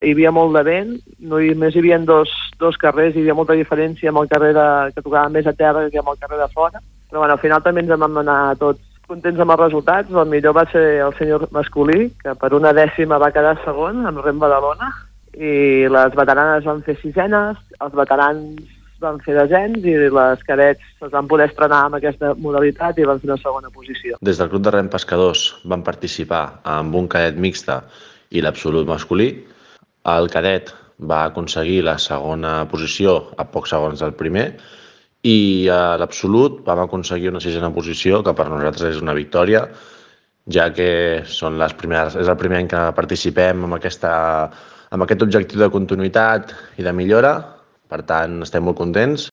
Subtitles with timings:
[0.00, 0.94] hi havia molt de vent,
[1.28, 4.54] no hi, més hi havia dos, dos carrers, hi havia molta diferència amb el carrer
[4.56, 6.80] de, que tocava més a terra que amb el carrer de fora,
[7.10, 10.10] però bueno, al final també ens en vam anar tots contents amb els resultats.
[10.14, 14.22] El millor va ser el senyor masculí, que per una dècima va quedar segon amb
[14.24, 14.88] Rem Badalona,
[15.36, 21.12] i les veteranes van fer sisenes, els veterans van fer desens i les cadets es
[21.12, 24.18] van poder estrenar amb aquesta modalitat i van fer una segona posició.
[24.20, 27.82] Des del Club de Rem Pescadors van participar amb un cadet mixta
[28.30, 29.32] i l'absolut masculí.
[30.18, 30.74] El cadet
[31.10, 34.50] va aconseguir la segona posició a pocs segons del primer
[35.26, 39.66] i a l'absolut vam aconseguir una sisena posició que per nosaltres és una victòria
[40.50, 44.12] ja que són les primeres, és el primer any que participem amb, aquesta,
[44.90, 47.34] amb aquest objectiu de continuïtat i de millora.
[47.90, 49.28] Per tant, estem molt contents